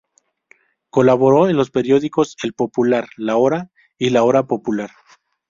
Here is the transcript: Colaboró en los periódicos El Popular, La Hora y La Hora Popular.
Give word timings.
Colaboró 0.89 1.47
en 1.47 1.55
los 1.57 1.69
periódicos 1.69 2.35
El 2.41 2.53
Popular, 2.53 3.07
La 3.17 3.37
Hora 3.37 3.69
y 3.99 4.09
La 4.09 4.23
Hora 4.23 4.47
Popular. 4.47 4.89